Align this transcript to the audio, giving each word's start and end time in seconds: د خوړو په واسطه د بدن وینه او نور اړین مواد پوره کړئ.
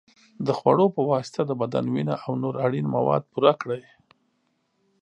د 0.45 0.47
خوړو 0.57 0.85
په 0.95 1.01
واسطه 1.11 1.41
د 1.45 1.51
بدن 1.61 1.85
وینه 1.93 2.15
او 2.25 2.31
نور 2.43 2.55
اړین 2.65 2.85
مواد 2.95 3.23
پوره 3.31 3.53
کړئ. 3.61 3.83